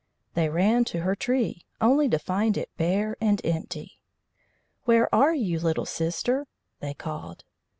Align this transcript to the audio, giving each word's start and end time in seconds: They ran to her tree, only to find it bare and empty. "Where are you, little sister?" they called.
They 0.33 0.49
ran 0.49 0.83
to 0.85 1.01
her 1.01 1.15
tree, 1.15 1.67
only 1.79 2.09
to 2.09 2.17
find 2.17 2.57
it 2.57 2.71
bare 2.75 3.15
and 3.23 3.39
empty. 3.45 3.99
"Where 4.85 5.13
are 5.13 5.35
you, 5.35 5.59
little 5.59 5.85
sister?" 5.85 6.47
they 6.79 6.95
called. 6.95 7.43